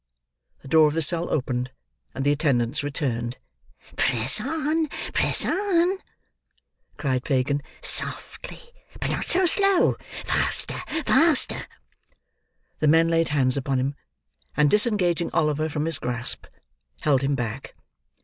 The 0.63 0.67
door 0.67 0.87
of 0.87 0.95
the 0.95 1.03
cell 1.03 1.29
opened, 1.29 1.69
and 2.15 2.25
the 2.25 2.31
attendants 2.31 2.81
returned. 2.81 3.37
"Press 3.97 4.41
on, 4.41 4.87
press 5.13 5.45
on," 5.45 5.99
cried 6.97 7.23
Fagin. 7.27 7.61
"Softly, 7.83 8.61
but 8.99 9.11
not 9.11 9.25
so 9.25 9.45
slow. 9.45 9.97
Faster, 10.25 10.81
faster!" 11.05 11.67
The 12.79 12.87
men 12.87 13.09
laid 13.09 13.29
hands 13.29 13.57
upon 13.57 13.79
him, 13.79 13.93
and 14.57 14.71
disengaging 14.71 15.29
Oliver 15.33 15.69
from 15.69 15.85
his 15.85 15.99
grasp, 15.99 16.47
held 17.01 17.21
him 17.21 17.35
back. 17.35 17.75